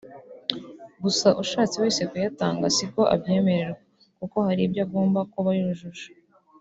gusa 1.03 1.27
ushatse 1.43 1.75
wese 1.83 2.01
kuyatanga 2.09 2.65
si 2.75 2.85
ko 2.93 3.01
abyemererwa 3.13 3.81
kuko 4.19 4.37
hari 4.47 4.61
ibyo 4.67 4.81
agomba 4.85 5.19
kuba 5.33 5.49
yujuje 5.59 6.07